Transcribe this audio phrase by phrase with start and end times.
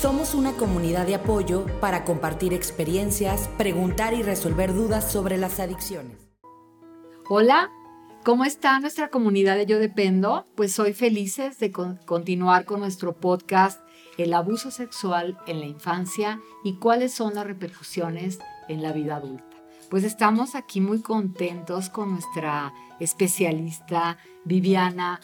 [0.00, 6.16] Somos una comunidad de apoyo para compartir experiencias, preguntar y resolver dudas sobre las adicciones.
[7.28, 7.70] Hola,
[8.24, 10.46] ¿cómo está nuestra comunidad de Yo Dependo?
[10.54, 13.78] Pues soy felices de continuar con nuestro podcast
[14.16, 18.38] El abuso sexual en la infancia y cuáles son las repercusiones
[18.70, 19.44] en la vida adulta.
[19.90, 25.20] Pues estamos aquí muy contentos con nuestra especialista Viviana.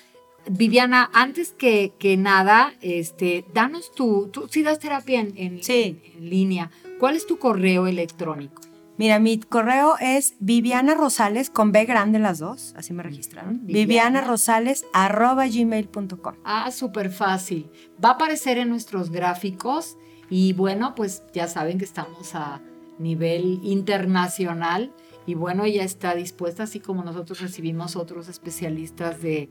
[0.49, 6.71] Viviana, antes que, que nada, este, danos tu, tú sí das terapia en, en, línea.
[7.01, 8.63] ¿Cuál es tu correo electrónico?
[8.99, 13.67] Mira, mi correo es Viviana Rosales, con B grande las dos, así me registraron.
[13.67, 16.35] Viviana, Rosales, arroba gmail.com.
[16.45, 17.71] Ah, súper fácil.
[18.03, 19.99] Va a aparecer en nuestros gráficos
[20.31, 22.63] y bueno, pues ya saben que estamos a
[22.99, 24.93] nivel internacional
[25.27, 29.51] y bueno, ella está dispuesta, así como nosotros recibimos otros especialistas de,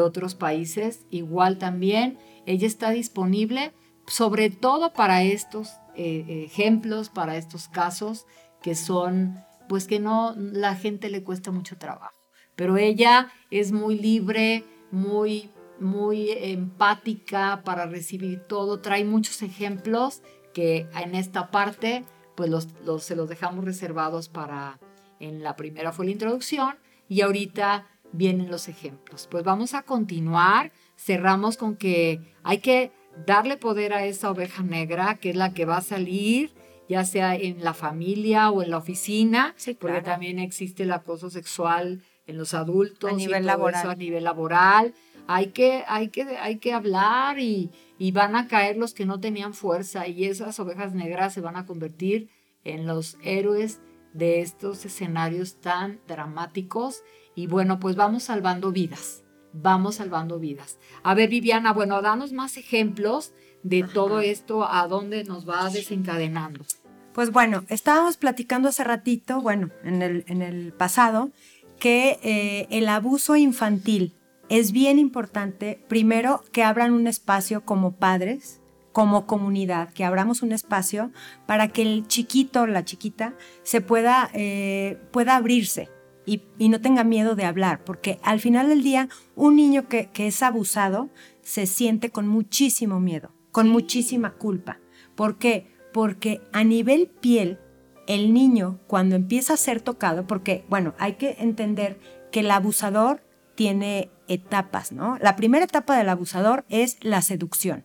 [0.00, 3.72] otros países, igual también ella está disponible,
[4.06, 8.26] sobre todo para estos eh, ejemplos, para estos casos
[8.62, 12.14] que son, pues que no, la gente le cuesta mucho trabajo.
[12.56, 20.86] Pero ella es muy libre, muy, muy empática para recibir todo, trae muchos ejemplos que
[20.94, 22.04] en esta parte,
[22.36, 22.68] pues los,
[23.02, 24.78] se los dejamos reservados para
[25.18, 26.76] en la primera fue la introducción
[27.08, 29.26] y ahorita vienen los ejemplos.
[29.30, 30.72] Pues vamos a continuar.
[30.96, 32.92] Cerramos con que hay que
[33.26, 36.52] darle poder a esa oveja negra, que es la que va a salir,
[36.88, 42.02] ya sea en la familia o en la oficina, porque también existe el acoso sexual
[42.26, 43.90] en los adultos a nivel laboral.
[43.90, 44.94] a nivel laboral.
[45.28, 49.20] Hay que, hay que, hay que hablar y, y van a caer los que no
[49.20, 52.28] tenían fuerza y esas ovejas negras se van a convertir
[52.64, 53.80] en los héroes
[54.12, 57.02] de estos escenarios tan dramáticos
[57.34, 60.78] y bueno, pues vamos salvando vidas, vamos salvando vidas.
[61.02, 66.64] A ver, Viviana, bueno, danos más ejemplos de todo esto, a dónde nos va desencadenando.
[67.12, 71.30] Pues bueno, estábamos platicando hace ratito, bueno, en el, en el pasado,
[71.78, 74.14] que eh, el abuso infantil
[74.48, 78.61] es bien importante, primero, que abran un espacio como padres,
[78.92, 81.10] como comunidad, que abramos un espacio
[81.46, 85.88] para que el chiquito la chiquita se pueda, eh, pueda abrirse
[86.24, 90.28] y, no tenga miedo de hablar, porque al final del día un niño que, que
[90.28, 91.10] es abusado
[91.42, 94.78] se siente con muchísimo miedo, con muchísima culpa.
[95.16, 95.74] ¿Por qué?
[95.92, 97.58] Porque a nivel piel,
[98.06, 101.98] el niño cuando empieza a ser tocado, porque bueno, hay que entender
[102.30, 103.24] que el abusador
[103.54, 105.18] tiene etapas, ¿no?
[105.20, 107.84] La primera etapa del abusador es la seducción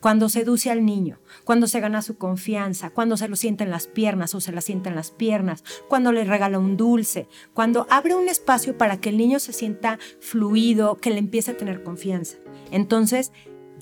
[0.00, 3.86] cuando seduce al niño, cuando se gana su confianza, cuando se lo sienta en las
[3.86, 8.14] piernas o se la sienta en las piernas, cuando le regala un dulce, cuando abre
[8.14, 12.36] un espacio para que el niño se sienta fluido, que le empiece a tener confianza.
[12.70, 13.32] Entonces,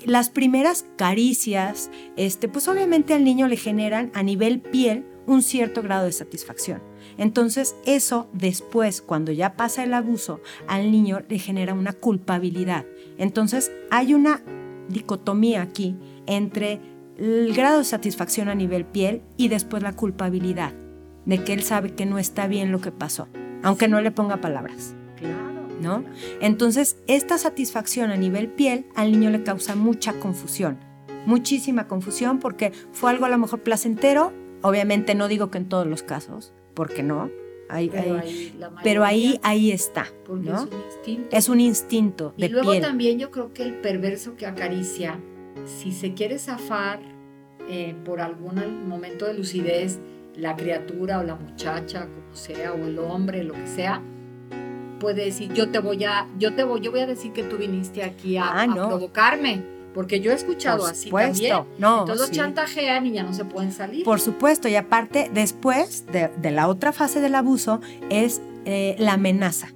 [0.05, 5.83] las primeras caricias, este, pues obviamente al niño le generan a nivel piel un cierto
[5.83, 6.83] grado de satisfacción.
[7.19, 12.85] Entonces eso después, cuando ya pasa el abuso, al niño le genera una culpabilidad.
[13.19, 14.43] Entonces hay una
[14.89, 16.81] dicotomía aquí entre
[17.19, 20.73] el grado de satisfacción a nivel piel y después la culpabilidad
[21.25, 23.29] de que él sabe que no está bien lo que pasó,
[23.63, 24.95] aunque no le ponga palabras.
[25.81, 26.05] ¿No?
[26.41, 30.79] Entonces, esta satisfacción a nivel piel al niño le causa mucha confusión,
[31.27, 34.33] muchísima confusión porque fue algo a lo mejor placentero,
[34.63, 37.31] obviamente no digo que en todos los casos, porque no,
[38.83, 40.03] pero, ahí, ahí, está.
[40.03, 41.37] Es un instinto.
[41.37, 45.19] Es un instinto de Y luego también yo creo que el perverso que acaricia,
[45.65, 47.01] si se quiere zafar
[47.69, 49.99] eh, por algún momento de lucidez,
[50.37, 54.03] la criatura o la muchacha, como sea, o el hombre, lo que sea,
[55.01, 57.57] puede decir, yo te voy a, yo te voy, yo voy a decir que tú
[57.57, 61.65] viniste aquí a, ah, provocarme porque yo he escuchado así también.
[61.79, 64.05] No, Todos chantajean y ya no se pueden salir.
[64.05, 67.81] Por supuesto, y aparte, después de, la otra fase del abuso
[68.11, 69.69] es eh, la amenaza,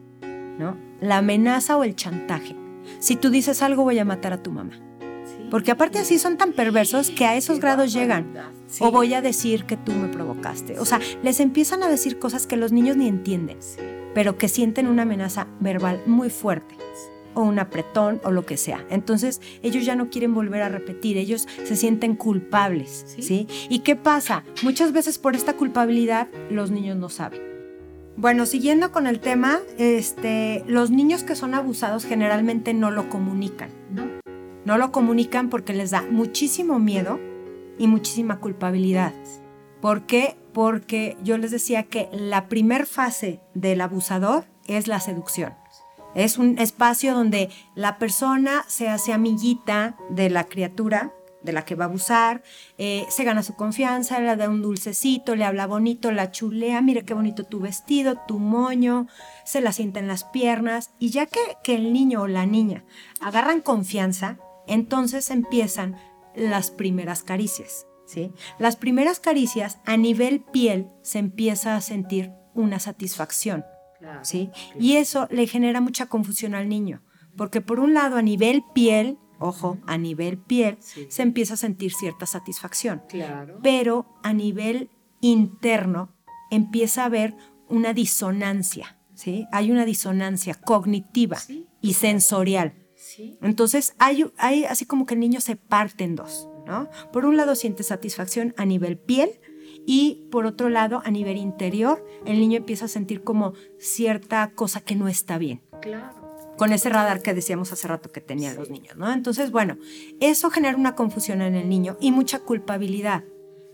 [0.58, 0.76] ¿no?
[1.00, 2.54] La amenaza o el chantaje.
[2.98, 4.78] Si tú dices algo, voy a matar a tu mamá.
[5.50, 8.34] Porque aparte así son tan perversos que a esos grados llegan.
[8.78, 10.78] O voy a decir que tú me provocaste.
[10.78, 13.58] O sea, les empiezan a decir cosas que los niños ni entienden,
[14.14, 16.76] pero que sienten una amenaza verbal muy fuerte
[17.34, 18.84] o un apretón o lo que sea.
[18.90, 23.46] Entonces ellos ya no quieren volver a repetir, ellos se sienten culpables, ¿sí?
[23.68, 24.44] ¿Y qué pasa?
[24.62, 27.40] Muchas veces por esta culpabilidad los niños no saben.
[28.16, 33.70] Bueno, siguiendo con el tema, este, los niños que son abusados generalmente no lo comunican.
[33.90, 34.06] No.
[34.64, 37.18] No lo comunican porque les da muchísimo miedo
[37.78, 39.14] y muchísima culpabilidad.
[39.80, 40.36] ¿Por qué?
[40.52, 45.54] Porque yo les decía que la primer fase del abusador es la seducción.
[46.14, 51.12] Es un espacio donde la persona se hace amiguita de la criatura
[51.42, 52.42] de la que va a abusar,
[52.78, 57.04] eh, se gana su confianza, le da un dulcecito, le habla bonito, la chulea, mire
[57.04, 59.06] qué bonito tu vestido, tu moño,
[59.44, 62.84] se la sienta en las piernas y ya que, que el niño o la niña
[63.20, 65.96] agarran confianza, entonces empiezan
[66.34, 67.86] las primeras caricias.
[68.06, 68.32] ¿sí?
[68.58, 73.64] Las primeras caricias a nivel piel se empieza a sentir una satisfacción.
[74.22, 74.50] ¿Sí?
[74.78, 77.02] Y eso le genera mucha confusión al niño,
[77.36, 81.92] porque por un lado a nivel piel ojo, a nivel piel, se empieza a sentir
[81.92, 83.02] cierta satisfacción.
[83.08, 83.58] Claro.
[83.62, 86.14] Pero a nivel interno
[86.50, 87.34] empieza a haber
[87.68, 89.46] una disonancia, ¿sí?
[89.50, 91.38] Hay una disonancia cognitiva
[91.80, 92.74] y sensorial.
[93.40, 96.88] Entonces hay, hay así como que el niño se parte en dos, ¿no?
[97.12, 99.40] Por un lado siente satisfacción a nivel piel
[99.86, 104.80] y por otro lado a nivel interior el niño empieza a sentir como cierta cosa
[104.80, 105.62] que no está bien.
[105.80, 106.20] Claro
[106.60, 109.10] con ese radar que decíamos hace rato que tenían los niños, ¿no?
[109.10, 109.78] Entonces, bueno,
[110.20, 113.24] eso genera una confusión en el niño y mucha culpabilidad.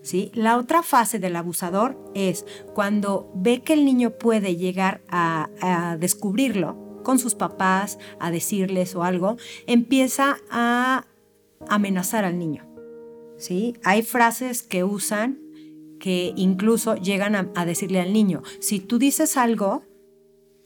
[0.02, 0.30] ¿Sí?
[0.34, 5.96] La otra fase del abusador es cuando ve que el niño puede llegar a, a,
[5.96, 9.36] descubrirlo con sus papás, a decirles o algo,
[9.66, 11.06] empieza a
[11.68, 12.68] amenazar al niño.
[13.36, 13.74] ¿sí?
[13.82, 15.40] Hay frases que usan
[15.98, 19.82] que incluso llegan a, a decirle al niño, si tú dices algo,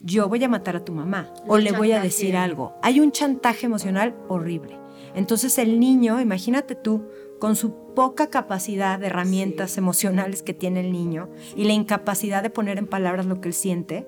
[0.00, 2.75] yo voy a matar a tu mamá o le voy a decir algo.
[2.82, 4.79] Hay un chantaje emocional horrible.
[5.15, 7.06] Entonces el niño, imagínate tú,
[7.38, 12.50] con su poca capacidad de herramientas emocionales que tiene el niño y la incapacidad de
[12.50, 14.06] poner en palabras lo que él siente,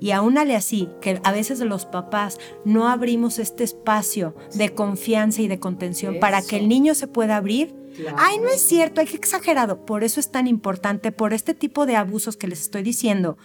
[0.00, 5.48] y aúnale así, que a veces los papás no abrimos este espacio de confianza y
[5.48, 7.74] de contención para que el niño se pueda abrir.
[8.16, 9.84] Ay, no es cierto, hay que exagerado.
[9.84, 13.38] Por eso es tan importante, por este tipo de abusos que les estoy diciendo,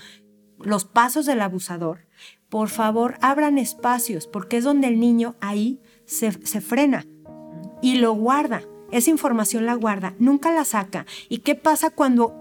[0.59, 2.07] los pasos del abusador,
[2.49, 7.05] por favor abran espacios, porque es donde el niño ahí se, frena
[7.81, 8.63] y lo guarda.
[8.91, 11.05] Esa información la guarda, nunca la saca.
[11.29, 12.35] ¿Y qué pasa cuando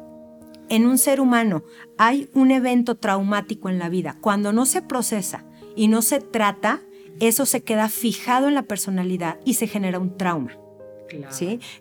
[0.69, 1.65] en un ser humano
[1.97, 4.19] hay un evento traumático en la vida?
[4.21, 5.45] Cuando no se procesa
[5.75, 6.83] y no se trata,
[7.21, 10.62] eso se queda fijado en la personalidad y se genera un trauma.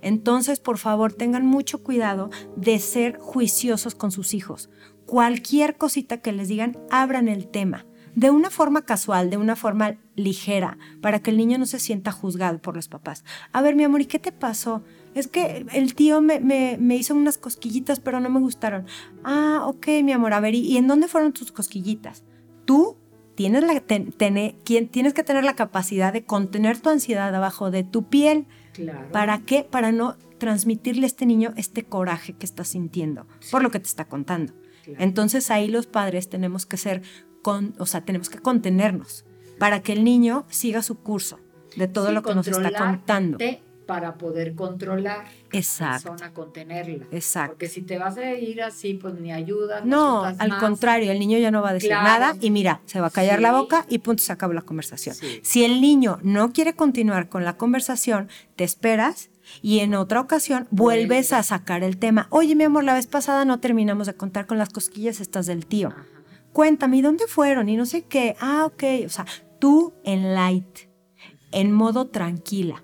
[0.01, 4.69] Entonces, por favor, tengan mucho cuidado de ser juiciosos con sus hijos
[5.11, 7.85] cualquier cosita que les digan, abran el tema
[8.15, 12.13] de una forma casual, de una forma ligera, para que el niño no se sienta
[12.13, 13.25] juzgado por los papás.
[13.51, 14.83] A ver, mi amor, ¿y qué te pasó?
[15.13, 18.85] Es que el tío me, me, hizo unas cosquillitas, pero no me gustaron.
[19.25, 22.23] Ah, ok, mi amor, a ver, ¿y, en dónde fueron tus cosquillitas?
[22.63, 22.95] Tú
[23.35, 28.45] tienes, la, tienes que tener la capacidad de contener tu ansiedad abajo de tu piel.
[29.11, 29.63] ¿Para qué?
[29.63, 33.87] Para no transmitirle a este niño este coraje que está sintiendo por lo que te
[33.87, 34.53] está contando.
[34.97, 37.03] Entonces ahí los padres tenemos que ser,
[37.41, 39.25] con, o sea, tenemos que contenernos
[39.59, 41.39] para que el niño siga su curso
[41.75, 43.37] de todo lo que nos está contando.
[43.91, 45.83] Para poder controlar Exacto.
[45.83, 47.07] a la persona, contenerla.
[47.11, 47.51] Exacto.
[47.51, 49.81] Porque si te vas a ir así, pues ni ayuda.
[49.83, 53.07] No, al contrario, el niño ya no va a decir nada y mira, se va
[53.07, 55.13] a callar la boca y punto, se acaba la conversación.
[55.41, 59.29] Si el niño no quiere continuar con la conversación, te esperas
[59.61, 62.27] y en otra ocasión vuelves a sacar el tema.
[62.29, 65.65] Oye, mi amor, la vez pasada no terminamos de contar con las cosquillas estas del
[65.65, 65.93] tío.
[66.53, 67.67] Cuéntame, ¿y dónde fueron?
[67.67, 68.37] Y no sé qué.
[68.39, 68.83] Ah, ok.
[69.05, 69.25] O sea,
[69.59, 70.79] tú en light,
[71.51, 72.83] en modo tranquila,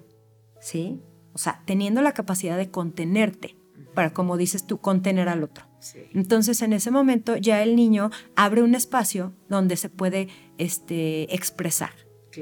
[0.68, 1.00] ¿sí?
[1.34, 3.56] O sea, teniendo la capacidad de contenerte
[3.94, 5.66] para, como dices tú, contener al otro.
[6.14, 11.92] Entonces, en ese momento ya el niño abre un espacio donde se puede este, expresar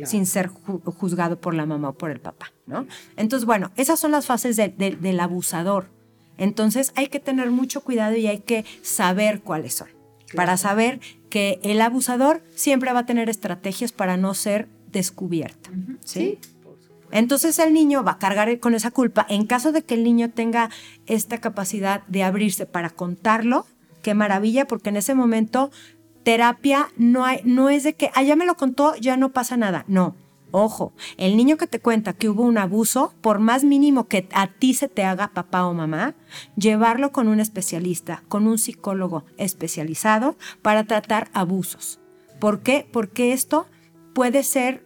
[0.03, 2.85] sin ser juzgado por la mamá o por el papá, ¿no?
[3.15, 5.89] Entonces, bueno, esas son las fases del abusador.
[6.37, 9.87] Entonces hay que tener mucho cuidado y hay que saber cuáles son,
[10.35, 15.69] para saber que el abusador siempre va a tener estrategias para no ser descubierto,
[16.03, 16.39] ¿sí?
[17.15, 19.25] Entonces el niño va a cargar con esa culpa.
[19.29, 20.69] En caso de que el niño tenga
[21.05, 23.65] esta capacidad de abrirse para contarlo,
[24.01, 25.71] qué maravilla, porque en ese momento
[26.23, 29.85] terapia no, hay, no es de que, ah, me lo contó, ya no pasa nada.
[29.87, 30.13] No,
[30.51, 34.47] ojo, el niño que te cuenta que hubo un abuso, por más mínimo que a
[34.47, 36.15] ti se te haga papá o mamá,
[36.57, 42.01] llevarlo con un especialista, con un psicólogo especializado para tratar abusos.
[42.41, 42.85] ¿Por qué?
[42.91, 43.67] Porque esto
[44.13, 44.84] puede ser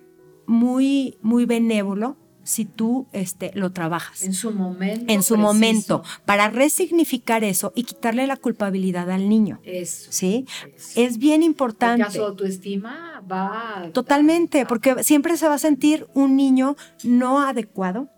[0.49, 4.23] muy, muy benévolo si tú este, lo trabajas.
[4.23, 5.05] En su momento.
[5.07, 9.59] En su momento, para resignificar eso y quitarle la culpabilidad al niño.
[9.63, 10.11] Eso.
[10.11, 10.47] ¿Sí?
[10.95, 12.03] Es bien importante.
[12.03, 13.91] Porque su autoestima va.
[13.93, 18.09] Totalmente, porque siempre se va a sentir un niño no adecuado,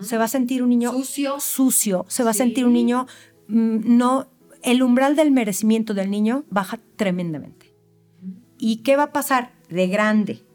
[0.00, 3.06] se va a sentir un niño sucio, sucio se va a sentir un niño
[3.46, 4.28] mm, no.
[4.64, 7.72] El umbral del merecimiento del niño baja tremendamente.
[8.58, 9.52] ¿Y qué va a pasar?
[9.68, 10.45] De grande,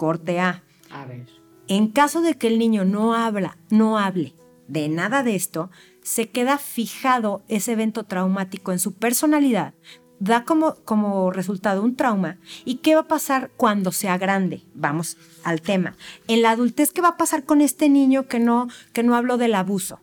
[0.00, 0.64] corte A.
[0.90, 1.40] A ver
[1.70, 4.34] en caso de que el niño no habla, no hable,
[4.66, 5.70] de nada de esto,
[6.02, 9.74] se queda fijado ese evento traumático en su personalidad,
[10.18, 12.38] da como, como resultado un trauma.
[12.64, 14.64] ¿Y qué va a pasar cuando sea grande?
[14.74, 15.96] Vamos al tema.
[16.26, 19.36] En la adultez, ¿qué va a pasar con este niño que no, que no habló
[19.36, 20.00] del abuso?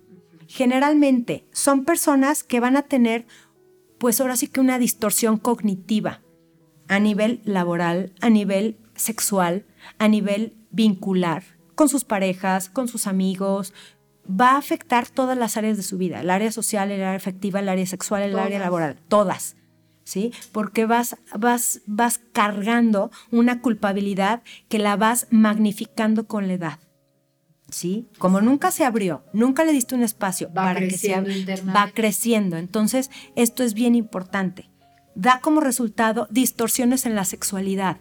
[0.48, 3.28] Generalmente son personas que van a tener,
[3.98, 6.22] pues ahora sí que una distorsión cognitiva
[6.88, 9.66] a nivel laboral, a nivel sexual,
[9.98, 11.44] a nivel vincular,
[11.76, 13.74] con sus parejas, con sus amigos,
[14.30, 17.60] va a afectar todas las áreas de su vida, el área social, el área afectiva,
[17.60, 19.56] el área sexual, el área laboral, todas.
[20.04, 20.32] ¿Sí?
[20.54, 26.80] Porque vas, vas, vas cargando una culpabilidad que la vas magnificando con la edad.
[27.70, 28.08] ¿Sí?
[28.18, 32.56] Como nunca se abrió, nunca le diste un espacio para que se va creciendo.
[32.56, 34.70] Entonces, esto es bien importante.
[35.16, 37.98] Da como resultado distorsiones en la sexualidad.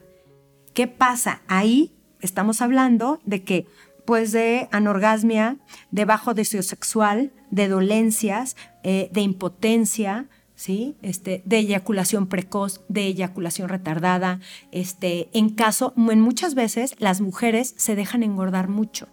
[0.76, 1.40] ¿Qué pasa?
[1.48, 3.66] Ahí estamos hablando de que
[4.04, 5.56] pues de anorgasmia,
[5.90, 10.98] de bajo deseo sexual, de dolencias, eh, de impotencia, ¿sí?
[11.00, 14.40] Este, de eyaculación precoz, de eyaculación retardada.
[14.70, 19.08] Este, en caso, muchas veces las mujeres se dejan engordar mucho,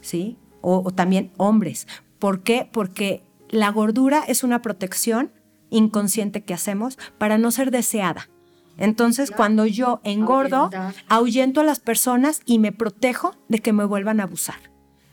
[0.00, 0.38] ¿sí?
[0.62, 1.86] O, o también hombres.
[2.18, 2.66] ¿Por qué?
[2.72, 5.32] Porque la gordura es una protección
[5.68, 8.30] inconsciente que hacemos para no ser deseada.
[8.78, 10.70] Entonces, cuando yo engordo,
[11.08, 14.56] ahuyento a las personas y me protejo de que me vuelvan a abusar.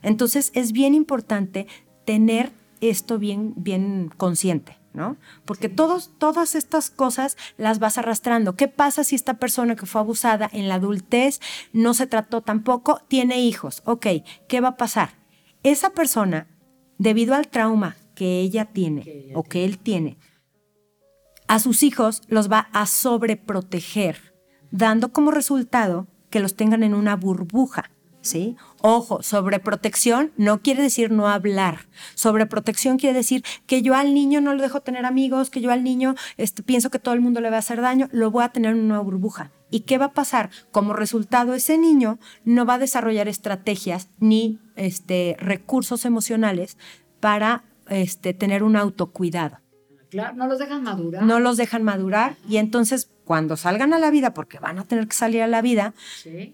[0.02, 1.68] Entonces, es bien importante
[2.06, 2.52] tener
[2.82, 5.18] esto bien, bien consciente, ¿no?
[5.46, 8.56] Porque todos, todas estas cosas las vas arrastrando.
[8.56, 11.40] ¿Qué pasa si esta persona que fue abusada en la adultez
[11.72, 13.84] no se trató tampoco, tiene hijos?
[13.86, 14.08] Ok,
[14.48, 15.12] ¿qué va a pasar?
[15.64, 16.48] Esa persona,
[16.98, 20.18] debido al trauma que ella tiene o que él tiene,
[21.52, 24.34] a sus hijos los va a sobreproteger,
[24.72, 27.92] dando como resultado que los tengan en una burbuja.
[28.22, 28.56] ¿Sí?
[28.82, 31.90] Ojo, sobreprotección no quiere decir no hablar.
[32.16, 35.84] Sobreprotección quiere decir que yo al niño no lo dejo tener amigos, que yo al
[35.84, 38.50] niño este, pienso que todo el mundo le va a hacer daño, lo voy a
[38.50, 39.52] tener en una burbuja.
[39.72, 40.52] ¿Y qué va a pasar?
[40.72, 46.78] Como resultado, ese niño no va a desarrollar estrategias ni este, recursos emocionales
[47.20, 49.61] para este, tener un autocuidado.
[50.12, 51.24] Claro, no los dejan madurar.
[51.24, 55.08] No los dejan madurar y entonces cuando salgan a la vida, porque van a tener
[55.08, 55.94] que salir a la vida,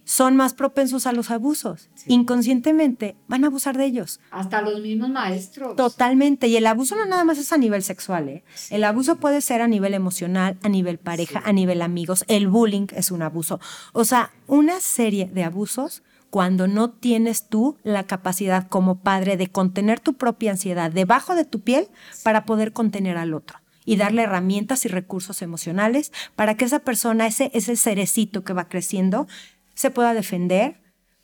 [0.04, 1.90] son más propensos a los abusos.
[2.06, 4.20] Inconscientemente van a abusar de ellos.
[4.30, 5.76] Hasta los mismos maestros.
[5.76, 6.48] Totalmente.
[6.48, 8.30] Y el abuso no nada más es a nivel sexual.
[8.30, 8.44] ¿eh?
[8.70, 12.24] El abuso puede ser a nivel emocional, a nivel pareja, a nivel amigos.
[12.28, 13.60] El bullying es un abuso.
[13.94, 19.48] O sea, una serie de abusos cuando no tienes tú la capacidad como padre de
[19.48, 21.88] contener tu propia ansiedad debajo de tu piel
[22.24, 27.25] para poder contener al otro y darle herramientas y recursos emocionales para que esa persona,
[27.25, 29.27] ese, ese cerecito que va creciendo,
[29.75, 30.81] se pueda defender,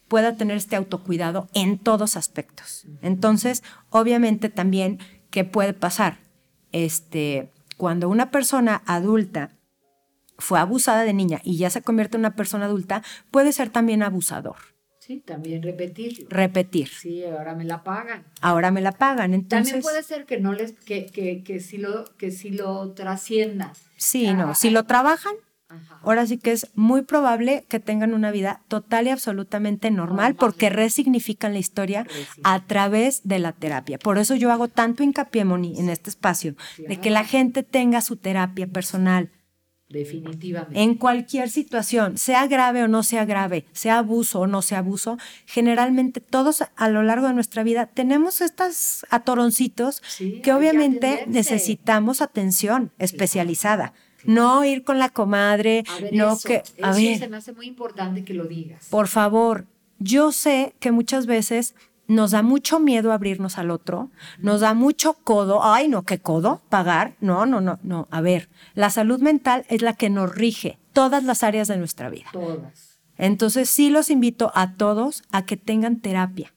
[0.07, 2.85] pueda tener este autocuidado en todos aspectos.
[3.01, 6.19] Entonces, obviamente también, ¿qué puede pasar?
[6.71, 9.51] Este, cuando una persona adulta
[10.37, 14.03] fue abusada de niña y ya se convierte en una persona adulta, puede ser también
[14.03, 14.72] abusador.
[15.05, 16.27] Sí, también repetir.
[16.29, 16.87] Repetir.
[16.87, 18.23] Sí, ahora me la pagan.
[18.39, 19.73] Ahora me la pagan, entonces...
[19.73, 23.71] También puede ser que no les, que, que, que si lo, que si lo trasciendan.
[23.97, 25.33] Sí, no, si lo trabajan,
[26.03, 30.69] ahora sí que es muy probable que tengan una vida total y absolutamente normal, porque
[30.69, 32.07] resignifican la historia
[32.45, 33.99] a través de la terapia.
[33.99, 37.99] Por eso yo hago tanto hincapié, Moni, en este espacio, de que la gente tenga
[37.99, 39.31] su terapia personal,
[39.93, 40.81] Definitivamente.
[40.81, 45.19] En cualquier situación, sea grave o no sea grave, sea abuso o no sea abuso,
[45.45, 50.01] generalmente todos a lo largo de nuestra vida tenemos estos atoroncitos
[50.41, 53.93] que obviamente necesitamos atención especializada.
[54.25, 56.63] No ir con la comadre, no que...
[56.81, 58.87] A ver, se me hace muy importante que lo digas.
[58.89, 59.67] Por favor,
[59.99, 61.75] yo sé que muchas veces
[62.07, 66.61] nos da mucho miedo abrirnos al otro, nos da mucho codo, ay no, ¿qué codo?
[66.69, 67.15] ¿Pagar?
[67.19, 68.07] No, no, no, no.
[68.11, 72.09] A ver, la salud mental es la que nos rige todas las áreas de nuestra
[72.09, 72.27] vida.
[72.31, 72.99] Todas.
[73.17, 76.53] Entonces sí los invito a todos a que tengan terapia.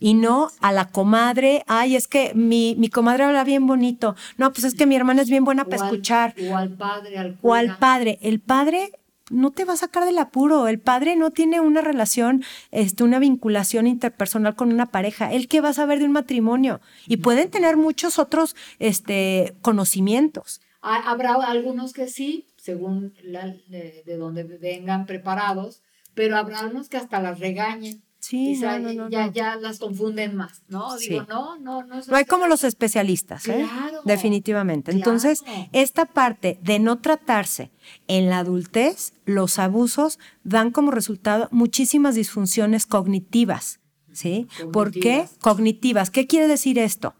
[0.00, 4.14] Y no a la comadre, ay, es que mi, mi comadre habla bien bonito.
[4.36, 6.34] No, pues es que mi hermana es bien buena para escuchar.
[6.50, 8.18] O al padre, al O al padre.
[8.22, 8.92] El padre
[9.30, 10.68] no te va a sacar del apuro.
[10.68, 15.32] El padre no tiene una relación, este, una vinculación interpersonal con una pareja.
[15.32, 16.80] ¿El qué va a saber de un matrimonio?
[17.06, 20.60] Y pueden tener muchos otros este, conocimientos.
[20.80, 25.82] Habrá algunos que sí, según de, de donde vengan preparados,
[26.14, 28.02] pero habrá unos que hasta las regañen.
[28.20, 30.96] Sí, ya, ya las confunden más, ¿no?
[30.96, 32.00] Digo, no, no, no.
[32.04, 33.66] no hay como los especialistas, ¿eh?
[34.04, 34.90] Definitivamente.
[34.90, 37.70] Entonces, esta parte de no tratarse
[38.08, 43.80] en la adultez, los abusos dan como resultado muchísimas disfunciones cognitivas,
[44.12, 44.48] ¿sí?
[44.72, 45.26] ¿Por qué?
[45.40, 46.10] Cognitivas.
[46.10, 47.14] ¿Qué quiere decir esto?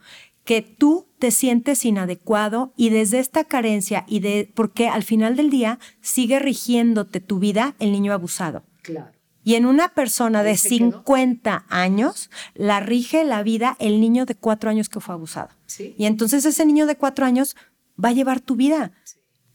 [0.45, 5.50] Que tú te sientes inadecuado y desde esta carencia y de porque al final del
[5.50, 8.64] día sigue rigiéndote tu vida el niño abusado.
[8.83, 9.18] Claro.
[9.49, 10.99] Y en una persona de se quedó?
[10.99, 15.49] 50 años, la rige la vida el niño de 4 años que fue abusado.
[15.64, 15.95] Sí.
[15.97, 17.57] Y entonces ese niño de 4 años
[17.99, 18.93] va a llevar tu vida.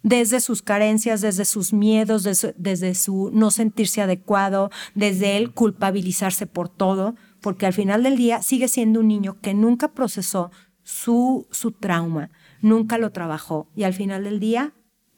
[0.02, 6.48] Desde sus carencias, desde sus miedos, desde, desde su no sentirse adecuado, desde él culpabilizarse
[6.48, 10.50] por todo, porque al final del día sigue siendo un niño que nunca procesó
[10.82, 12.32] su, su trauma,
[12.62, 13.70] nunca lo trabajó.
[13.76, 14.74] Y al final del día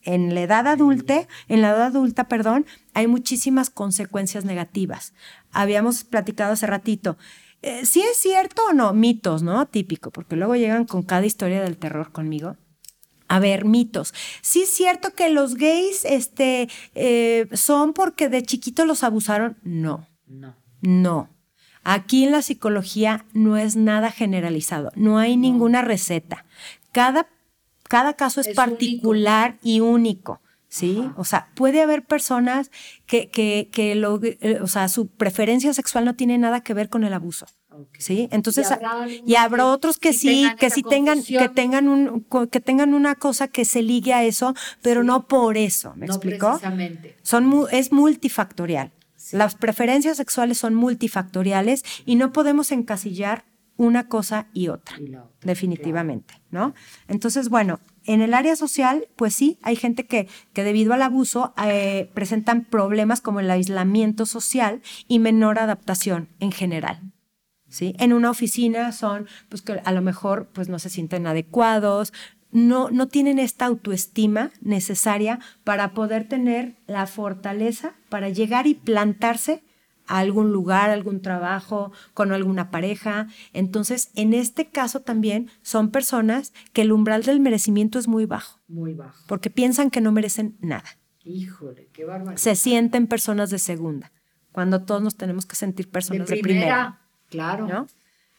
[0.06, 5.14] en la edad adulta, en la edad adulta, perdón, hay muchísimas consecuencias negativas.
[5.52, 7.18] Habíamos platicado hace ratito.
[7.62, 9.66] eh, si es cierto o no, mitos, ¿no?
[9.68, 12.56] Típico, porque luego llegan con cada historia del terror conmigo.
[13.28, 14.14] A ver, mitos.
[14.44, 19.58] Sí es cierto que los gays este, eh, son porque de chiquito los abusaron.
[19.64, 20.56] No, No.
[20.82, 21.30] no.
[21.84, 26.44] Aquí en la psicología no es nada generalizado, no hay ninguna receta.
[26.92, 27.28] Cada,
[27.88, 30.42] cada caso es, Es particular y único.
[30.68, 30.98] ¿Sí?
[31.00, 31.14] Ajá.
[31.18, 32.70] O sea, puede haber personas
[33.06, 36.90] que, que, que lo, eh, o sea, su preferencia sexual no tiene nada que ver
[36.90, 37.46] con el abuso.
[38.00, 38.28] ¿Sí?
[38.32, 38.70] Entonces,
[39.26, 43.16] Y habrá y otros que sí que sí tengan, que tengan un, que tengan una
[43.16, 45.08] cosa que se ligue a eso, pero Sí.
[45.08, 45.94] no por eso.
[45.96, 46.50] ¿Me no explicó?
[46.52, 47.16] precisamente.
[47.22, 48.92] Son mu- es multifactorial.
[49.18, 49.38] Sí.
[49.38, 53.46] Las preferencias sexuales son multifactoriales y no podemos encasillar
[53.78, 56.74] una cosa y otra, Y la otra, definitivamente, ¿no?
[57.08, 61.54] Entonces, bueno, en el área social, pues sí, hay gente que, que debido al abuso
[61.64, 67.02] eh, presentan problemas como el aislamiento social y menor adaptación en general.
[67.68, 67.96] ¿Sí?
[68.00, 72.14] En una oficina son, pues que a lo mejor pues no se sienten adecuados,
[72.52, 79.62] no, no tienen esta autoestima necesaria para poder tener la fortaleza para llegar y plantarse
[80.08, 83.28] a algún lugar, algún trabajo, con alguna pareja.
[83.54, 88.60] Entonces, en este caso también son personas que el umbral del merecimiento es muy bajo,
[88.68, 89.24] Muy bajo.
[89.28, 90.98] porque piensan que no merecen nada.
[91.24, 92.38] Híjole, qué barbaridad.
[92.42, 94.12] Se sienten personas de segunda,
[94.52, 96.66] cuando todos nos tenemos que sentir personas de, de primera.
[96.66, 97.02] primera.
[97.30, 97.68] Claro.
[97.68, 97.88] ¿no?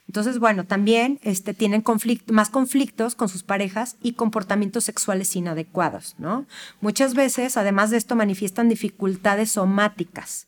[0.07, 6.15] Entonces, bueno, también este, tienen conflict- más conflictos con sus parejas y comportamientos sexuales inadecuados,
[6.19, 6.47] ¿no?
[6.81, 10.47] Muchas veces, además de esto, manifiestan dificultades somáticas.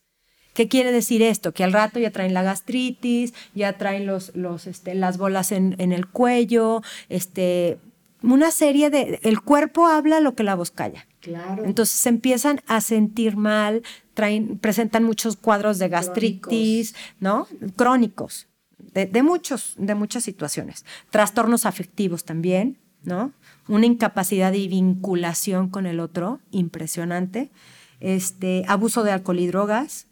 [0.59, 1.55] ¿Qué quiere decir esto?
[1.55, 5.77] Que al rato ya traen la gastritis, ya traen los, los, este, las bolas en,
[5.79, 7.79] en el cuello, este,
[8.25, 9.21] una serie de...
[9.23, 11.07] El cuerpo habla lo que la voz calla.
[11.21, 11.65] Claro.
[11.65, 17.47] Entonces se empiezan a sentir mal, traen, presentan muchos cuadros de gastritis, ¿no?
[17.77, 20.85] Crónicos, de, de muchos, de muchas situaciones.
[21.11, 23.31] Trastornos afectivos también, ¿no?
[23.69, 27.53] Una incapacidad de vinculación con el otro, impresionante.
[28.01, 30.08] Este, abuso de alcohol y drogas.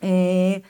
[0.00, 0.62] Eh,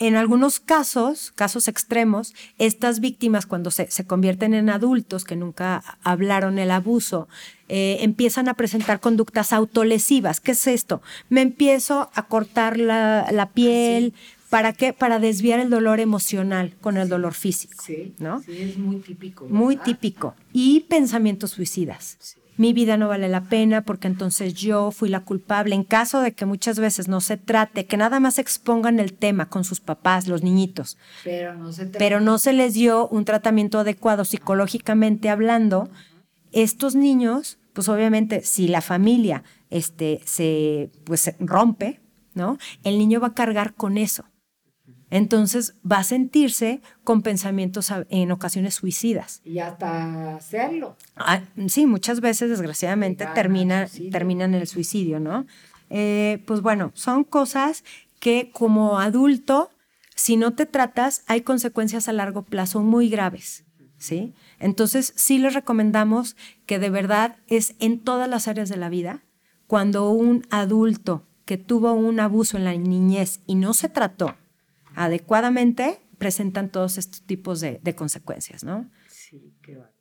[0.00, 5.82] en algunos casos, casos extremos, estas víctimas cuando se, se convierten en adultos que nunca
[6.04, 7.28] hablaron el abuso,
[7.68, 10.38] eh, empiezan a presentar conductas autolesivas.
[10.40, 11.02] ¿Qué es esto?
[11.30, 14.14] Me empiezo a cortar la, la piel.
[14.50, 14.92] ¿Para qué?
[14.92, 17.82] Para desviar el dolor emocional con el dolor físico.
[17.84, 18.40] Sí, ¿no?
[18.42, 19.46] sí, es muy típico.
[19.46, 20.36] Muy típico.
[20.52, 22.16] Y pensamientos suicidas.
[22.20, 22.38] Sí.
[22.58, 25.76] Mi vida no vale la pena porque entonces yo fui la culpable.
[25.76, 29.48] En caso de que muchas veces no se trate, que nada más expongan el tema
[29.48, 33.78] con sus papás, los niñitos, Pero no se pero no se les dio un tratamiento
[33.78, 35.88] adecuado psicológicamente hablando,
[36.52, 42.00] estos niños, pues obviamente si la familia este, se, pues, se rompe,
[42.34, 42.58] ¿no?
[42.82, 44.24] El niño va a cargar con eso.
[45.10, 49.40] Entonces va a sentirse con pensamientos en ocasiones suicidas.
[49.44, 50.96] Y hasta hacerlo.
[51.16, 55.46] Ah, sí, muchas veces desgraciadamente termina, terminan en el suicidio, ¿no?
[55.90, 57.84] Eh, pues bueno, son cosas
[58.20, 59.70] que como adulto,
[60.14, 63.64] si no te tratas, hay consecuencias a largo plazo muy graves,
[63.96, 64.34] ¿sí?
[64.58, 69.22] Entonces sí les recomendamos que de verdad es en todas las áreas de la vida,
[69.66, 74.34] cuando un adulto que tuvo un abuso en la niñez y no se trató
[74.98, 78.90] adecuadamente, presentan todos estos tipos de, consecuencias, ¿no?
[79.08, 79.94] Sí, qué bárbaro.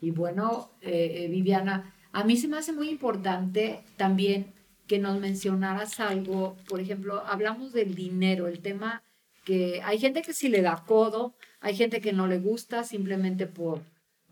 [0.00, 4.54] Y bueno, eh, eh, Viviana, a mí se me hace muy importante también
[4.86, 9.02] que nos mencionaras algo, por ejemplo, hablamos del dinero, el tema
[9.44, 13.46] que hay gente que sí le da codo, hay gente que no le gusta simplemente
[13.46, 13.82] por,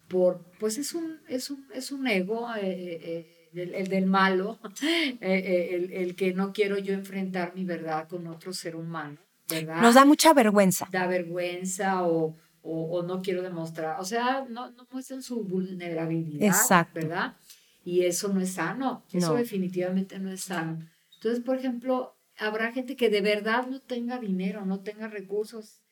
[0.09, 4.59] por pues es un, es un, es un ego, eh, el, el del malo,
[5.21, 9.19] el, el que no quiero yo enfrentar mi verdad con otro ser humano,
[9.53, 9.83] ¿verdad?
[9.83, 10.88] Nos da mucha vergüenza.
[10.91, 16.47] da vergüenza o, o, o no quiero demostrar, o sea, no, no muestran su vulnerabilidad,
[16.47, 17.01] Exacto.
[17.01, 17.37] ¿verdad?
[17.85, 20.79] Y eso no es sano, eso definitivamente no es sano.
[21.15, 25.83] Entonces, por ejemplo, habrá gente que de verdad no tenga dinero, no tenga recursos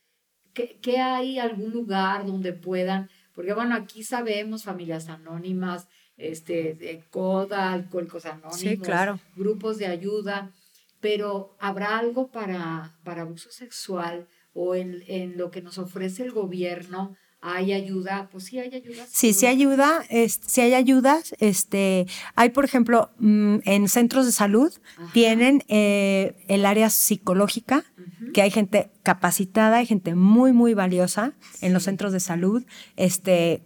[0.54, 3.08] ¿qué, hay algún lugar donde puedan?
[3.34, 9.18] Porque bueno, aquí sabemos familias anónimas, este, de CODA, Alcohólicos Anónimos, claro.
[9.36, 10.52] grupos de ayuda,
[11.00, 16.32] pero ¿habrá algo para, para abuso sexual o en, en lo que nos ofrece el
[16.32, 17.16] gobierno?
[17.42, 19.06] hay ayuda, pues sí hay ayuda.
[19.10, 21.34] Sí, sí ayuda, sí hay ayudas.
[21.38, 24.72] Este, hay, por ejemplo, mm, en centros de salud
[25.12, 27.84] tienen eh, el área psicológica,
[28.34, 31.32] que hay gente capacitada, hay gente muy, muy valiosa
[31.62, 32.64] en los centros de salud.
[32.96, 33.62] Este,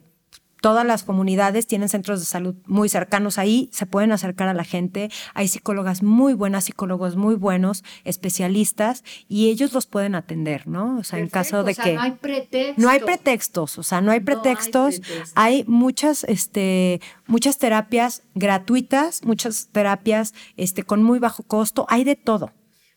[0.64, 4.64] todas las comunidades tienen centros de salud muy cercanos ahí, se pueden acercar a la
[4.64, 5.10] gente.
[5.34, 10.96] Hay psicólogas muy buenas, psicólogos muy buenos, especialistas, y ellos los pueden atender, ¿no?
[10.96, 11.92] O sea, en caso de que...
[11.92, 12.82] No hay pretextos.
[12.82, 15.02] No hay pretextos, o sea, no hay pretextos.
[15.34, 22.16] hay, muchas, este, muchas terapias gratuitas, muchas terapias este, con muy bajo costo, hay de
[22.16, 22.52] todo.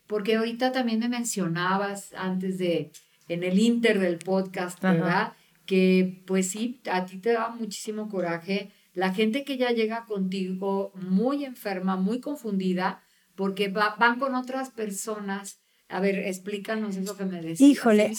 [0.06, 2.92] Porque ahorita también me mencionabas antes de,
[3.28, 5.34] en el inter del podcast, ¿verdad?
[5.68, 8.72] Que pues sí, a ti te da muchísimo coraje.
[8.94, 13.02] La gente que ya llega contigo muy enferma, muy confundida,
[13.34, 15.60] porque van con otras personas.
[15.90, 17.60] A ver, explícanos eso que me decías.
[17.60, 18.14] Híjole.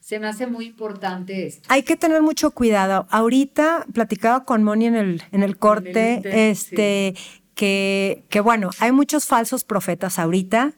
[0.00, 1.68] se me hace muy importante esto.
[1.70, 3.06] Hay que tener mucho cuidado.
[3.10, 7.14] Ahorita platicaba con Moni en el, en el corte, este,
[7.54, 10.72] que, que bueno, hay muchos falsos profetas ahorita.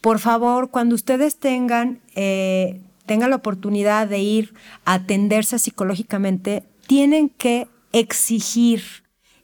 [0.00, 7.28] Por favor, cuando ustedes tengan eh, tenga la oportunidad de ir a atenderse psicológicamente, tienen
[7.28, 8.82] que exigir,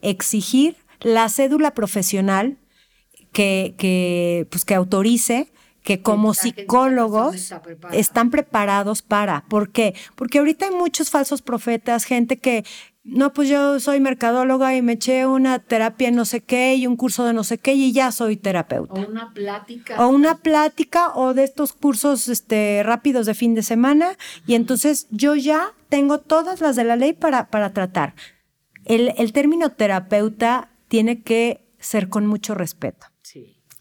[0.03, 2.59] exigir la cédula profesional
[3.33, 5.53] que, que, pues, que autorice
[5.89, 7.51] que como psicólogos
[7.93, 9.47] están preparados para.
[9.49, 9.95] ¿Por qué?
[10.17, 12.65] Porque ahorita hay muchos falsos profetas, gente que,
[13.09, 16.97] no, pues yo soy mercadóloga y me eché una terapia no sé qué y un
[16.97, 19.01] curso de no sé qué y ya soy terapeuta.
[19.01, 20.05] O una plática.
[20.05, 24.17] O una plática o de estos cursos este, rápidos de fin de semana
[24.47, 28.15] y entonces yo ya tengo todas las de la ley para, para tratar.
[28.85, 33.07] El, el término terapeuta tiene que ser con mucho respeto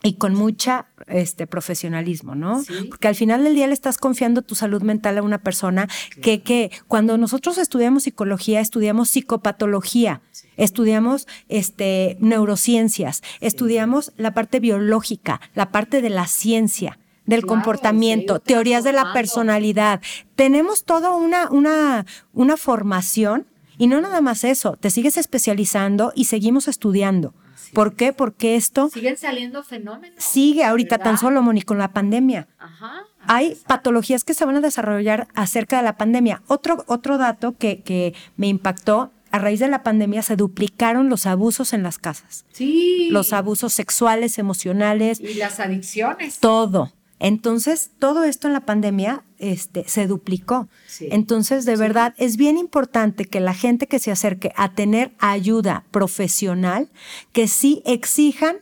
[0.03, 2.63] y con mucha este profesionalismo, ¿no?
[2.89, 5.87] Porque al final del día le estás confiando tu salud mental a una persona
[6.21, 10.21] que, que cuando nosotros estudiamos psicología, estudiamos psicopatología,
[10.55, 18.83] estudiamos este, neurociencias, estudiamos la parte biológica, la parte de la ciencia del comportamiento, teorías
[18.85, 20.01] de la personalidad.
[20.35, 26.25] Tenemos toda una, una, una formación y no nada más eso, te sigues especializando y
[26.25, 27.33] seguimos estudiando.
[27.73, 28.13] ¿Por qué?
[28.13, 28.89] Porque esto...
[28.89, 30.23] Siguen saliendo fenómenos.
[30.23, 32.47] Sigue ahorita tan solo, Moni, con la pandemia.
[32.57, 33.03] Ajá.
[33.27, 36.41] Hay patologías que se van a desarrollar acerca de la pandemia.
[36.47, 41.25] Otro, otro dato que, que me impactó a raíz de la pandemia se duplicaron los
[41.25, 42.45] abusos en las casas.
[42.53, 43.09] Sí.
[43.11, 45.19] Los abusos sexuales, emocionales.
[45.19, 46.39] Y las adicciones.
[46.39, 46.93] Todo.
[47.19, 50.67] Entonces, todo esto en la pandemia este, se duplicó.
[50.99, 55.85] Entonces, de verdad, es bien importante que la gente que se acerque a tener ayuda
[55.91, 56.91] profesional,
[57.33, 58.57] que sí exijan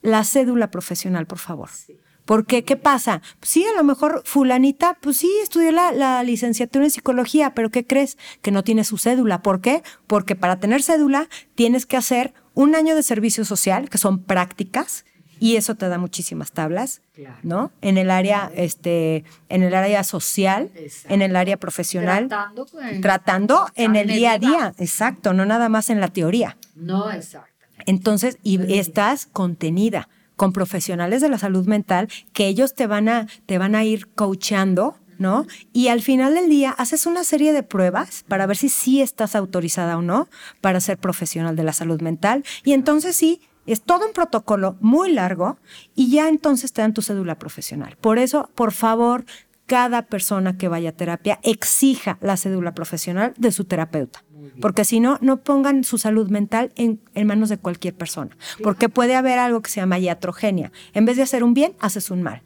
[0.00, 1.70] la cédula profesional, por favor.
[2.24, 3.20] Porque, ¿qué pasa?
[3.40, 7.70] Pues sí, a lo mejor fulanita, pues sí, estudió la, la, licenciatura en psicología, pero
[7.70, 8.16] ¿qué crees?
[8.42, 9.42] Que no tiene su cédula.
[9.42, 9.82] ¿Por qué?
[10.06, 15.04] Porque para tener cédula tienes que hacer un año de servicio social, que son prácticas,
[15.42, 17.00] y eso te da muchísimas tablas,
[17.42, 17.72] ¿no?
[17.80, 20.70] En el área, este, en el área social,
[21.08, 22.66] en el área profesional, tratando,
[23.00, 26.56] tratando en el día a día, exacto, no nada más en la teoría.
[26.76, 27.50] No, exacto.
[27.86, 33.26] Entonces, y estás contenida con profesionales de la salud mental que ellos te van a,
[33.46, 35.48] te van a ir coachando, ¿no?
[35.72, 39.34] Y al final del día haces una serie de pruebas para ver si sí estás
[39.34, 40.28] autorizada o no
[40.60, 42.44] para ser profesional de la salud mental.
[42.62, 45.58] Y entonces sí, es todo un protocolo muy largo
[45.94, 47.96] y ya entonces te dan tu cédula profesional.
[48.00, 49.24] Por eso, por favor,
[49.66, 54.24] cada persona que vaya a terapia exija la cédula profesional de su terapeuta.
[54.60, 58.36] Porque si no, no pongan su salud mental en, manos de cualquier persona.
[58.62, 60.72] Porque puede haber algo que se llama iatrogenia.
[60.92, 62.42] En vez de hacer un bien, haces un mal.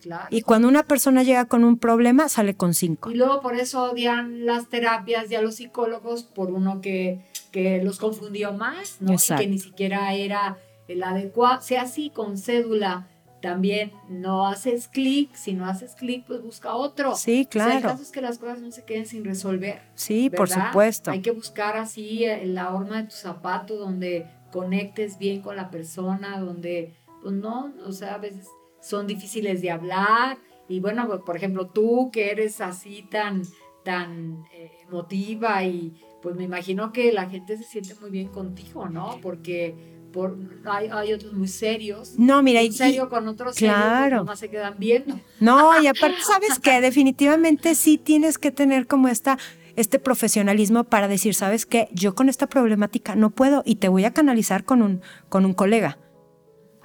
[0.00, 0.26] Claro.
[0.30, 3.10] Y cuando una persona llega con un problema, sale con cinco.
[3.10, 7.82] Y luego por eso odian las terapias y a los psicólogos por uno que que
[7.82, 9.14] los confundió más, ¿no?
[9.14, 10.58] Y que ni siquiera era
[10.88, 11.60] el adecuado.
[11.62, 13.08] Sea así, con cédula
[13.42, 17.14] también no haces clic, si no haces clic, pues busca otro.
[17.16, 17.76] Sí, claro.
[17.76, 19.80] el caso es que las cosas no se queden sin resolver.
[19.94, 21.10] Sí, por supuesto.
[21.10, 26.38] Hay que buscar así la horma de tu zapato donde conectes bien con la persona,
[26.38, 28.46] donde, pues no, o sea, a veces
[28.80, 30.38] son difíciles de hablar.
[30.68, 33.42] Y bueno, pues, por ejemplo, tú que eres así tan,
[33.84, 38.88] tan eh, emotiva y pues me imagino que la gente se siente muy bien contigo,
[38.88, 39.18] ¿no?
[39.22, 39.74] Porque
[40.12, 42.18] por, hay, hay otros muy serios.
[42.18, 44.16] No, mira, y- serio con otros serios, claro.
[44.16, 45.18] pues nomás se quedan viendo.
[45.40, 46.80] No, y aparte, ¿sabes qué?
[46.80, 49.38] Definitivamente sí tienes que tener como esta,
[49.76, 51.88] este profesionalismo para decir, ¿sabes qué?
[51.92, 55.54] Yo con esta problemática no puedo y te voy a canalizar con un, con un
[55.54, 55.98] colega.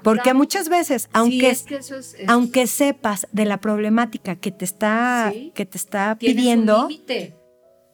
[0.06, 4.36] Porque muchas veces, Sí, aunque, es que eso es, es- aunque sepas de la problemática
[4.38, 5.52] que te está, Sí.
[5.54, 6.88] que te está pidiendo,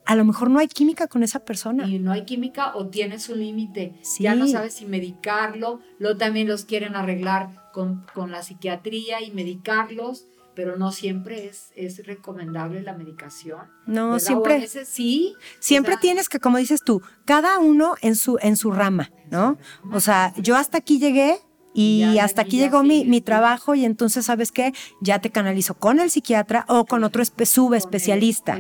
[0.06, 1.88] a lo mejor no hay química con esa persona.
[1.88, 3.96] y no hay química o tienes un límite.
[4.04, 4.24] Sí.
[4.24, 9.32] Ya no sabes si medicarlo, luego también los quieren arreglar con, con la psiquiatría y
[9.32, 13.62] medicarlos, pero no siempre es, es recomendable la medicación.
[13.86, 14.12] No, ¿verdad?
[14.12, 15.34] O a siempre, veces sí.
[15.62, 19.12] siempre o sea, tienes que, como dices tú, cada uno en su, en su rama,
[19.30, 19.58] ¿no?
[19.94, 21.38] O sea, yo hasta aquí llegué
[21.74, 24.74] y Ya, hasta aquí llegó mi, mi trabajo y entonces, ¿sabes qué?
[25.00, 28.60] Ya te canalizo con el psiquiatra o con otro subespecialista.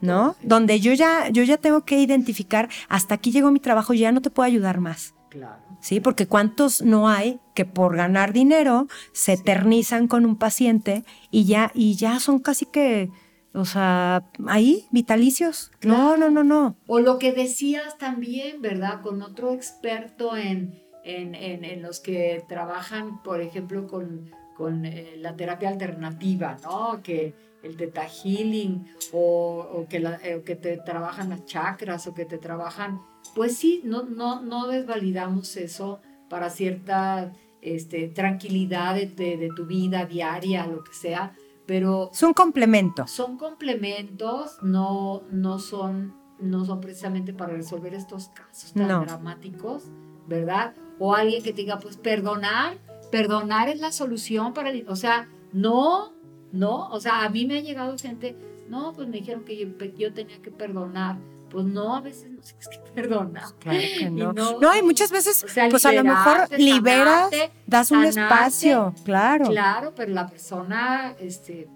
[0.00, 0.36] ¿No?
[0.42, 4.20] Donde yo ya, yo ya tengo que identificar, hasta aquí llegó mi trabajo, ya no
[4.20, 5.14] te puedo ayudar más.
[5.30, 5.62] Claro.
[5.80, 6.00] ¿Sí?
[6.00, 11.70] Porque cuántos no hay que por ganar dinero se eternizan con un paciente y ya,
[11.72, 13.10] y ya son casi que,
[13.54, 15.70] o sea, ahí, vitalicios.
[15.82, 16.76] No, no, no, no.
[16.86, 19.00] O lo que decías también, ¿verdad?
[19.02, 20.82] Con otro experto en,
[21.16, 27.00] en, en- en los que trabajan, por ejemplo, con, con eh, la terapia alternativa, ¿no?
[27.02, 32.14] Que el teta healing o, o que, la- eh, que te trabajan las chakras o
[32.14, 33.00] que te trabajan,
[33.34, 39.66] pues sí, no, no, no desvalidamos eso para cierta este, tranquilidad de, de- de tu
[39.66, 41.34] vida diaria, lo que sea,
[41.66, 43.06] pero Es un complemento.
[43.06, 49.00] son complementos, no, no, son, no son precisamente para resolver estos casos tan No.
[49.04, 49.84] dramáticos,
[50.26, 50.74] ¿verdad?
[51.00, 52.78] O alguien que te diga, pues perdonar,
[53.10, 54.84] perdonar es la solución para el...
[54.88, 56.12] O sea, no,
[56.52, 58.36] no, o sea, a mí me ha llegado gente,
[58.68, 59.66] no, pues me dijeron que yo,
[59.98, 61.16] yo tenía que perdonar.
[61.50, 63.42] Pues no, a veces no sé qué es que perdonar.
[63.58, 64.32] Claro que Y no.
[64.32, 68.04] no- No, y muchas veces, O sea, pues a lo mejor liberas, sanarte, das un
[68.12, 68.20] sanarte.
[68.20, 69.46] espacio, claro.
[69.46, 71.66] Claro, pero la persona, este,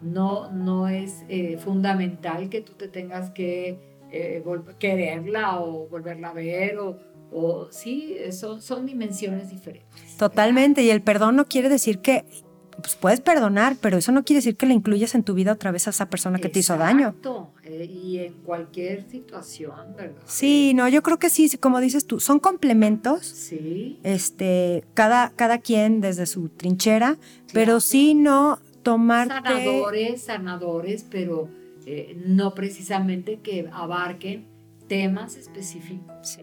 [0.00, 3.78] no, no es eh, fundamental que tú te tengas que
[4.10, 4.42] eh,
[4.78, 6.96] quererla o volverla a ver o,
[7.32, 10.16] o sí, son, son dimensiones diferentes.
[10.16, 10.82] Totalmente.
[10.82, 12.24] Y el perdón no quiere decir que,
[12.80, 15.72] pues puedes perdonar, pero eso no quiere decir que le incluyas en tu vida otra
[15.72, 17.08] vez a esa persona que te hizo daño.
[17.08, 20.22] Exacto, eh, y en cualquier situación, ¿verdad?
[20.26, 23.26] Sí, no, yo creo que sí, como dices tú, son complementos.
[23.26, 27.18] Sí, Este, cada, cada quien desde su trinchera,
[27.52, 29.34] pero sí no tomarte.
[29.34, 31.48] sanadores, sanadores, pero
[31.84, 34.46] eh, no precisamente que abarquen
[34.88, 36.42] temas específicos Sí.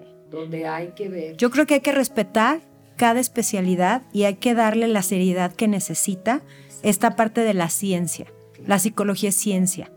[1.37, 2.61] Yo creo que hay que respetar
[2.97, 6.41] cada especialidad y hay que darle la seriedad que necesita
[6.83, 8.25] esta parte de la ciencia.
[8.65, 9.91] La psicología es ciencia.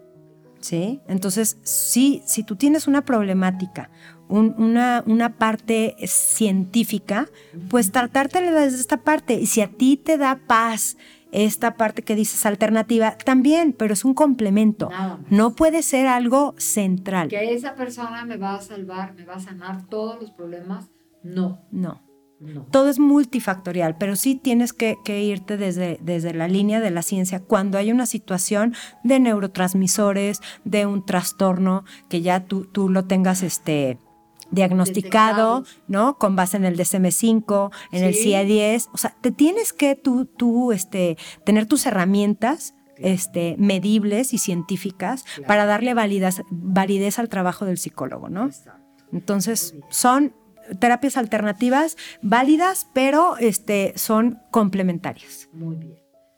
[0.61, 1.01] ¿Sí?
[1.07, 3.91] Entonces, sí, si tú tienes una problemática,
[4.29, 5.95] un- una, una parte
[6.43, 7.29] científica,
[7.71, 9.35] pues tratártela desde esta parte.
[9.35, 10.97] Y si a ti te da paz
[11.33, 14.89] esta parte que dices alternativa, también, pero es un complemento.
[14.91, 15.31] Nada más.
[15.31, 17.29] No puede ser algo central.
[17.29, 20.89] que esa persona me va a salvar, me va a sanar todos los problemas.
[21.23, 22.01] No, No.
[22.41, 22.63] no.
[22.71, 27.03] todo es multifactorial, pero sí tienes que, que irte desde, desde la línea de la
[27.03, 33.05] ciencia cuando hay una situación de neurotransmisores, de un trastorno que ya tú, tú lo
[33.07, 33.99] tengas este
[34.51, 35.83] diagnosticado, Detectado.
[35.89, 36.19] ¿no?
[36.19, 38.31] Con base en el DSM-5, en el Sí.
[38.33, 44.39] CIE-10, o sea, te tienes que tú, tú este, tener tus herramientas este, medibles y
[44.39, 45.47] científicas Claro.
[45.47, 48.47] para darle validez, validez al trabajo del psicólogo, ¿no?
[48.47, 49.05] Exacto.
[49.13, 50.35] Entonces, son
[50.81, 55.49] terapias alternativas válidas, pero este, son complementarias.
[55.53, 55.97] Muy bien.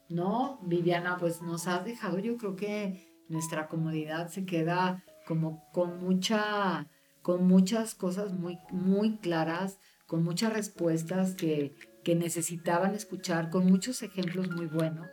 [0.09, 6.03] No, Viviana, pues nos has dejado, yo creo que nuestra comunidad se queda como con
[6.05, 6.89] mucha,
[7.31, 14.03] con muchas cosas muy, muy claras, con muchas respuestas que, que necesitaban escuchar, con muchos
[14.03, 15.07] ejemplos muy buenos,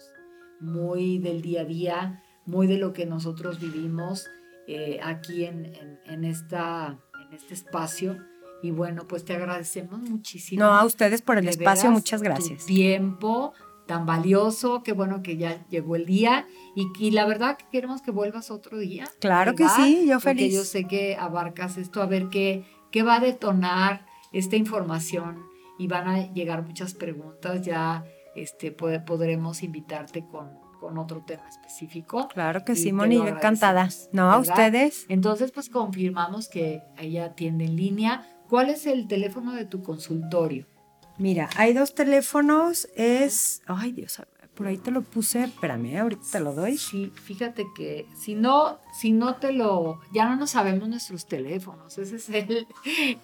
[0.59, 4.25] muy del día a día, muy de lo que nosotros vivimos
[4.67, 8.17] eh, aquí en, en, en esta, en este espacio.
[8.63, 10.63] Y bueno, pues te agradecemos muchísimo.
[10.63, 12.65] No, a ustedes por el espacio, veras, muchas tu gracias.
[12.65, 13.53] tiempo
[13.87, 16.45] tan valioso, qué bueno que ya llegó el día
[16.75, 19.05] y, y la verdad que queremos que vuelvas otro día.
[19.19, 20.53] Claro que sí, yo Porque feliz.
[20.53, 25.43] yo sé que abarcas esto, a ver qué, qué va a detonar esta información
[25.79, 28.03] y van a llegar muchas preguntas, ya
[28.35, 32.27] este, pod- podremos invitarte con, con otro tema específico.
[32.27, 33.89] Claro que sí, Moni, encantada.
[34.11, 35.05] No, a ustedes.
[35.09, 38.27] Entonces, pues confirmamos que ella atiende en línea.
[38.49, 40.65] ¿Cuál es el teléfono de tu consultorio?
[41.17, 44.21] Mira, hay dos teléfonos, es, ay Dios,
[44.53, 46.77] por ahí te lo puse, espérame, ahorita te lo doy.
[46.79, 51.95] Sí, fíjate que si no, si no te lo, ya no nos sabemos nuestros teléfonos.
[51.99, 52.65] Ese es el,